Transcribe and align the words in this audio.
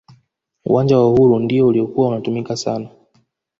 uwanja 0.65 0.97
wa 0.97 1.09
uhuru 1.09 1.39
ndiyo 1.39 1.67
uliyokuwa 1.67 2.07
unatumika 2.07 2.57
sana 2.57 2.89